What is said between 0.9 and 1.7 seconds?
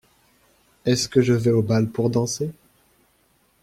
que je vais au